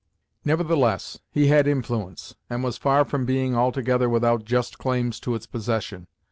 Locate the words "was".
2.63-2.75